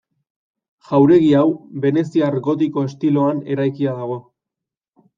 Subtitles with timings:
[0.91, 1.45] Jauregi hau
[1.85, 4.23] veneziar gotiko estiloan eraikia dago.